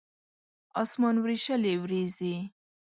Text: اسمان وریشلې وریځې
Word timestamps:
اسمان 0.81 1.15
وریشلې 1.23 1.73
وریځې 1.81 2.35